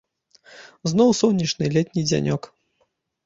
Зноў 0.91 1.09
сонечны 1.19 1.65
летні 1.75 2.01
дзянёк. 2.09 2.49